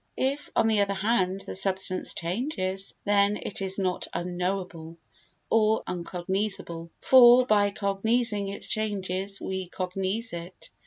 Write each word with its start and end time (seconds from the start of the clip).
If, 0.17 0.49
on 0.55 0.67
the 0.67 0.81
other 0.81 0.95
hand, 0.95 1.41
the 1.41 1.53
substance 1.53 2.15
changes, 2.15 2.95
then 3.05 3.37
it 3.37 3.61
is 3.61 3.77
not 3.77 4.07
unknowable, 4.15 4.97
or 5.47 5.83
uncognisable, 5.85 6.89
for 7.01 7.45
by 7.45 7.69
cognising 7.69 8.47
its 8.51 8.65
changes 8.65 9.39
we 9.39 9.67
cognise 9.69 10.33
it. 10.33 10.71